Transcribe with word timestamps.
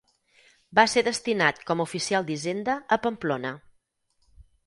Va 0.79 0.85
ser 0.93 1.03
destinat 1.07 1.59
com 1.67 1.83
a 1.83 1.85
oficial 1.89 2.25
d'Hisenda 2.29 2.79
a 2.97 3.01
Pamplona. 3.05 3.51